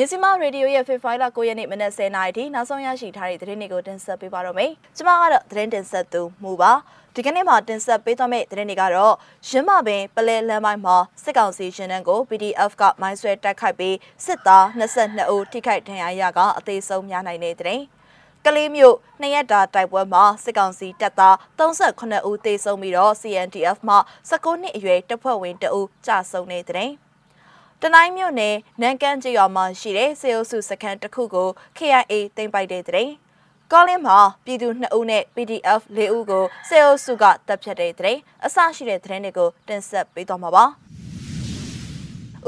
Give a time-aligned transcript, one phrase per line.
[0.00, 6.72] မြစီမရေဒီယိုရဲ့ဖေဖိုင်လာ9ရက်နေ့မနက်10:00နာရီထိနောက်ဆုံးရရှိထားတဲ့သတင်းတွေကိုတင်ဆက်ပေးပါတော့မယ်။ကျွန်မကတော့သတင်းတင်ဆက်သူမူပါ။
[7.14, 9.14] ဒီကနေ့မှာတင်ဆက်ပေးသွားမယ့်သတင်းတွေကတော့
[9.48, 17.82] ရင်းမပင်ပလဲလမ်းပိုင်းမှာစစ်ကောင်စီရှင်တန်းကို PDF ကမိုင်းဆွဲတိုက်ခိုက်ပြီးစစ်သား22ဦးထိခိုက်ဒဏ်ရာရကအသေးဆုံးများနိုင်တဲ့သတင်း။
[18.46, 23.96] ကလေးမျိုးနှစ်ရက်တာတိုက်ပွဲမှာစစ်ကောင်စီတပ်သား38ဦးသေဆုံးပြီးတော့ CNDF မှ
[24.30, 27.07] 19နှစ်အရွယ်တပ်ဖွဲ့ဝင်တအူးကြာဆုံးနေတဲ့တဲ့
[27.82, 33.08] တနိုင်းမြို့နယ်နန်ကန်ကျေးရွာမှာရှိတဲ့စေအုပ်စုစခန်းတစ်ခုကို KIA တင်ပိုက်တဲ့တဲ့
[33.72, 40.64] ကောလင်းမှာပြည်သူ2ဦးနဲ့ PDF 4ဦးကိုစေအုပ်စုကတပ်ဖြတ်တဲ့တဲ့အစရှိတဲ့သတင်းတွေကိုတင်ဆက်ပေးသွားမှာပါ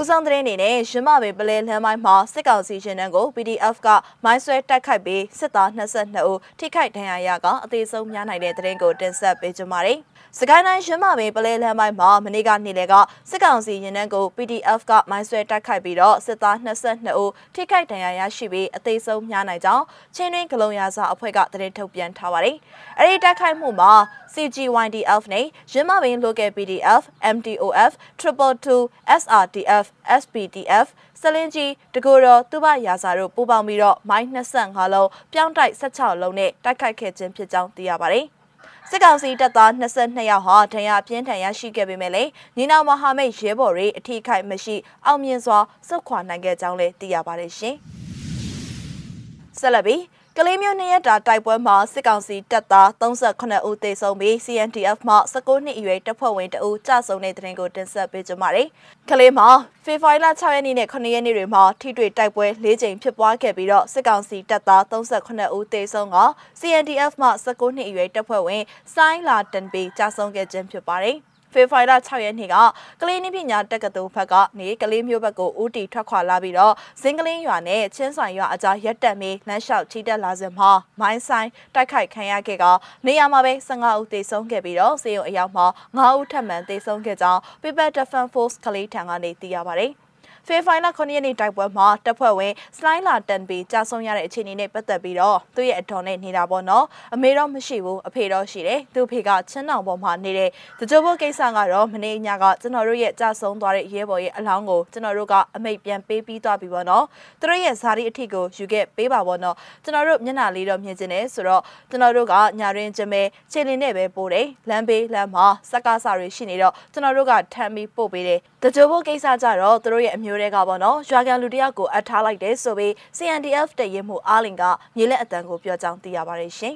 [0.00, 3.88] ဦးဆောင်တဲ့အနေနဲ့ရမပေပလဲလမ်းပိုင်းမှာစစ်ကောင်စီရှင်တန်းကို PDF က
[4.24, 9.98] မိုင်းဆွဲတိုက်ခိုက်ပြီးစစ်သား22ဦးထိခိုက်ဒဏ်ရာရကအသေးဆုံးများနိုင်တဲ့သတင်းကိုတင်ဆက်ပေးကြပါမယ်။
[10.38, 12.94] စကိုင်းတိုင်းရင်းမာပင်ပလဲလမ်းပိုင်းမှာမနေ့ကနေ့လယ်က
[13.30, 19.84] စစ်ကောင်စီရင်နှန်းကို PDF ကမိုင်းဆွဲတိုက်ခိုက်ပြီးတော့စစ်သား22ဦးထိခိုက်ဒဏ်ရာရရှိပြီးအသေးဆုံးများနိုင်ကြောင်း
[20.16, 22.56] ချင်းတွင်းဂလုံရစာအဖွဲ့ကသတင်းထုတ်ပြန်ထားပါတယ်။
[22.98, 23.92] အဲဒီတိုက်ခိုက်မှုမှာ
[24.34, 27.02] CGYDF နဲ့ရင်းမာပင် Local PDF,
[27.34, 28.90] MDOF, 222,
[29.20, 29.86] SRDF,
[30.22, 30.86] SPDF
[31.20, 38.26] စလင်းကြီးတကူတော်သူဘရာစာတို့ပူးပေါင်းပြီးတော့မိုင်း25လုံးပြောင်းတိုက်16လုံးနဲ့တိုက်ခိုက်ခဲ့ခြင်းဖြစ်ကြောင်းသိရပါတယ်။
[38.90, 45.58] စစ်ကောင်စီတပ်သား22ယောက်ဟာဒဏ်ရာပြင်းထန်ရရှိခဲ့ပေမဲ့လည်းညီနောင်မဟာမိတ်ရဲဘော်တွေအထိခိုက်မရှိအောင်မြင်စွာ
[45.88, 47.76] စုခွာနိုင်ခဲ့ကြောင်းလည်းသိရပါတယ်ရှင်။
[49.60, 50.02] ဆက်လက်ပြီး
[50.40, 58.68] ကလေးမျိုးနှစ်ရက်တာတိုက်ပွဲမှာစစ်ကောင်စီတပ်သား38ဦးသေဆုံးပြီး CNDF မှ19နှစ်အရွယ်တပ်ဖွဲ့ဝင်တအူကြဆုံးတဲ့တဲ့ရင်ကိုတင်ဆက်ပေးကြပါမယ်။
[59.10, 59.48] ကလေးမှာ
[59.84, 66.18] ဖေဖော်ဝါရီလ6ရက်နေ့နဲ့9ရက်နေ့တွေမှာထိတွေ့တိုက်ပွဲ၄ကြိမ်ဖြစ်ပွားခဲ့ပြီးတော့စစ်ကောင်စီတပ်သား38ဦးသေဆုံးက
[66.60, 68.62] CNDF မှ19နှစ်အရွယ်တပ်ဖွဲ့ဝင်
[68.94, 71.18] ဆိုင်းလာတန်ပီကြဆုံးခဲ့ခြင်းဖြစ်ပါတယ်။
[71.52, 72.56] ဖေဖော်ဝါရီလ6ရက်နေ့က
[73.00, 82.64] ကလေးနည်းပညာတက္ကသိုလ်ဘက်ကနေကလေးမျိုးဘက်ကိုဦးတီထွက်ခွာလာပြီးတော့စင်ကလင်းရွာနဲ့ချင်းဆိုင်ရွာအကြားရက်တက်မီလမ်းလျှောက်ချီတက်လာစဉ်မှာမိုင်းဆိုင်တိုက်ခိုက်ခံရခဲ့က
[83.06, 89.92] နေရာမှာပဲ15ဦးသေဆုံးခဲ့ပြီးတော့စေယုံအရောက်မှာ9ဦးထပ်မံသေဆုံးခဲ့ကြောင်း People Defense Force ကလေးထံကနေသိရပါတယ်။
[90.48, 100.50] ဖေဖိုင်လာ9ရက်နေ့တိုက်ပွဲမှာတပ်ဖွဲ့ဝင်စလိုင်းလာတန်ပီကြာဆုံးရတဲ့အခြေအနေနဲ့ပတ်သက်ပြီးတော့သူ့ရဲ့အတော်နဲ့နေတာပေါ့နော်အမေတော့မရှိဘူးအဖေတော့ရှိတယ်သူ့ဖေကချင်းတောင်ပေါ်မှာနေတဲ့
[100.80, 107.04] တကြိုးဘုတ်ကိစ္စကတော့မနေ့ညကကျွန်တော်တို့ရဲ့ကြာဆုံးသွားတဲ့ရဲဘော်ရဲ့အလောင်းကိုကျွန်တော်တို့ကအမိတ်ပြန်ပေးပြီးသွားပြီပေါ့နော်
[107.40, 113.22] သူတို့ရဲ့ဇာတိအထီကိုယူခဲ့ပေးပါပေါ့နော်ကျွန်တော်တို့မျက်နှာလေးတော့မြင်ကျင်တယ်ဆိုတော့ကျွန်တော်တို့ကညာရင်းကျမဲ
[113.52, 124.62] ခြေလင်းနဲ့ပဲပို့တယ်လမ်းဘေးလမ်းမှာစက်ကားစာတွေရှိနေတော့ကျွန်တော်တို့ကထမ်းပြီးပို့ပေးတယ်တကြိုးဘုတ်ကိစ္စကြတော့သူတို့ရဲ့အမျိုးတွေကပေါ့နော်ရွာကန်လူတယောက်ကိုအပ်ထားလိုက်တယ်ဆိုပြီး CNDF တရင်မှုအားလင်က
[124.96, 126.74] မြေလက်အတန်ကိုပြောကြောင်းသိရပါတယ်ရှင်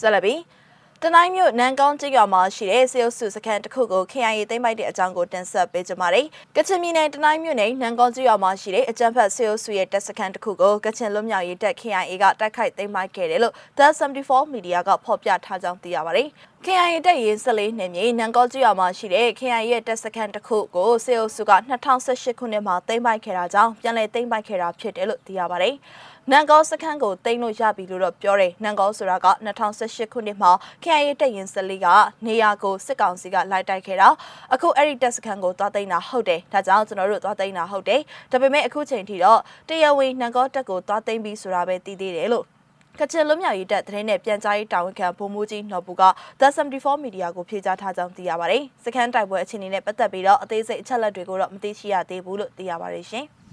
[0.00, 0.40] ဆက်လက်ပြီး
[1.02, 6.26] တနိုင်းမြို့နန်ကောင်းကျေးရွာမှာရှိတဲ့စေအုပ်စုစခန်းတစ်ခုကို KIA သိမ်းပိုက်တဲ့အကြောင်းကိုတင်ဆက်ပေးကြပါမယ်။
[6.56, 16.28] ကချင်ပြည်နယ်တနိုင်းမြို့နယ်နန်ကောင်းကျေးရွာမှာရှိတဲ့အကြံဖတ်စေအုပ်စုရဲ့တပ်စခန်းတစ်ခုကိုကချင်လွတ်မြောက်ရေးတပ် KIA ကတိုက်ခိုက်သိမ်းပိုက်ခဲ့တယ်လို့ The 74 Media ကဖော်ပြထားကြောင်းသိရပါတယ်။
[16.66, 21.52] KIA တပ်ရင်း14နယ်မြေနန်ကောကျွော်မှာရှိတဲ့ KIA ရဲ့တပ်စခန်းတစ်ခုကိုစေအုပ်စုက
[21.90, 25.74] 2018ခုနှစ်မှာသိမ်းပိုက်ခဲ့တာကြောင့်ပြန်လည်သိမ်းပိုက်ခဲ့တာဖြစ်တယ်လို့သိရပါတယ်။
[26.30, 29.26] နန်ကောစခန်းကိုတိမ့်လို့ရပြီလို့တော့ပြောတယ်နန်ကောဆိုတာက
[29.68, 30.50] 2018ခုနှစ်မှာ
[30.84, 31.86] KIA တပ်ရင်စလေးက
[32.26, 34.08] နေရာကိုစစ်ကောင်စီကလိုက်တိုက်ခဲ့တာ
[34.52, 42.46] အခုအဲ့ဒီတပ်စခန်းကိုသွားသိမ်းတာဟုတ်တယ်ဒါကြောင့်ကျွန်တော်တို့သွားသိမ်းတာဟုတ်တယ်ဒါပေမဲ့အခုချိန်ထိတော့တရားဝင်နန်ကောတပ်ကိုသွားသိမ်းပြီးဆိုတာပဲသိသေးတယ်လို့
[43.00, 46.02] ကချင်လွတ်မြောက်ရေးတပ်သတင်းနဲ့ပြန်ကြားရေးတာဝန်ခံဗိုလ်မှူးကြီးနော်ဘူက
[46.40, 53.26] The 74 Media ကိုဖြေကြားထားကြောင်းသိရပါတယ်။စခန်းတိုက်ပွဲအခြေအနေနဲ့ပတ်သက်ပြီးတော့အသေးစိတ်အချက်လက်တွေကိုတော့မသိရှိရသေးဘူးလို့သိရပါတယ်ရှင်။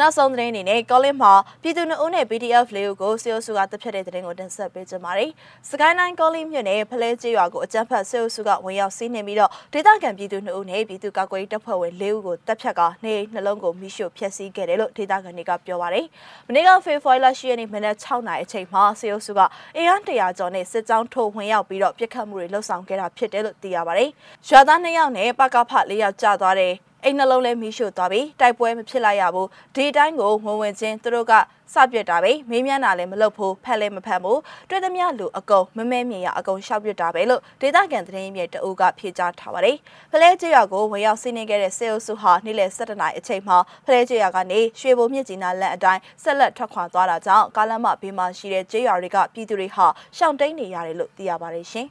[0.00, 1.32] နောက်ဆုံးသတင်းအနေနဲ့ကောလင်းမှာ
[1.62, 5.30] ပြည်သူ့နှုတ်နဲ့ PDF လေးကိုစေအုပ်စုကတပ်ဖြတ်တဲ့သတင်းကိုတင်ဆက်ပေးကြပါမယ်။
[5.70, 16.06] စကိုင်းတိုင်းကောလင်းမြို့နယ်ဖလဲကျေးရွာကိုအကြမ်းဖက်စေအုပ်စုကဝင်ရောက်စီးနှင်ပြီးတော့ဒေသခံပြည်သူနှုတ်နဲ့ပြည်သူ့ကာကွယ်ရေးတပ်ဖွဲ့ဝင်၄ဦးကိုတပ်ဖြတ်ကနေနှလုံးကိုမိရှို့ဖျက်ဆီးခဲ့တယ်လို့ဒေသခံတွေကပြောပါတယ်။
[16.48, 19.40] မနေ့ကဖေဖော်ဝါရီလ10ရက်နေ့မနက်6နာရီအချိန်မှာစေအုပ်စုက
[19.76, 24.10] အင်အား100ကျော်နဲ့စစ်ကြောင်းထိုးဝင်ရောက်ပြီးတော့ပြစ်ခတ်မှုတွေလှုပ်ဆောင်ခဲ့တာဖြစ်တယ်လို့သိရပါတယ်။
[24.48, 26.74] ရွာသား2ယောက်နဲ့ပကဖ4ယောက်ကြာသွားတယ်
[27.04, 31.32] အိမ်နှလုံးလည်းမီးရှို့သွားပြီတိုက်ပွဲမဖြစ်လိုက်ရဘူးဒီတိုင်းကိုဝင်ဝင်ချင်းသူတို့က
[31.74, 39.76] စပြစ်တာပဲမေးမြန်းတာလည်းမလုပ်ဘူးဖက်လည်းမဖက်ဘူးတွေ့သမျှလူအကုန်မမဲမြင်ရအကုန်ရှောက်ပြစ်တာပဲလို့ဒေသခံသတင်းမြေတအူးကဖြေကြားထားပါတယ်
[40.12, 49.86] ဖလဲကျေးရွာကိုဝင်ရောက်စီးနင်းခဲ့တဲ့စေအုပ်စုဟာနေ့လယ်7:00နာရီအချိန်မှာဖလဲကျေးရွာကနေရွှေဘုံမြစ်ကြီးနားလမ်းအတိုင်းဆက်လက်ထွက်ခွာသွားတာကြောင့်ကားလမ်းမဘေးမှာရှိတဲ့ကျေးရွာတွေကပြည်သူတွေဟာ
[50.16, 51.88] ရှောင်တိန်နေရတယ်လို့သိရပါတယ်ရှင်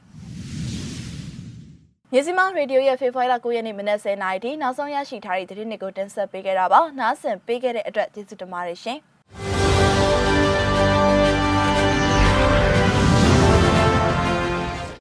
[2.12, 8.98] မြစီမရေဒီယိုရဲ့ဖေဖော်ဝါရီလ9ရက်နေ့မနက်10:00နာရီထိနောက်ဆုံးရရှိထားတဲ့သတင်းတွေကိုတင်ဆက်ပေးခဲ့တာပါ။နားဆင်ပေးခဲ့တဲ့အတွက်ကျေးဇူးတင်ပါတယ်ရှင်။